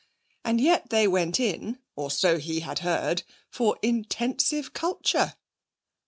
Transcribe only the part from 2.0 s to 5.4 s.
so he had heard) for 'intensive culture'!...